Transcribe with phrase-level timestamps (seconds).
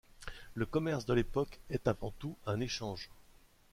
[0.55, 3.07] Le commerce de l'époque est avant tout un échange.